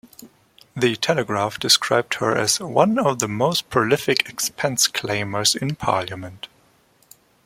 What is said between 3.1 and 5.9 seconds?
the most prolific expense claimers in